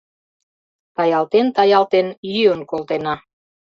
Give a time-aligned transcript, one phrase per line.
[0.95, 3.15] Таялтен-таялтен йӱын колтена.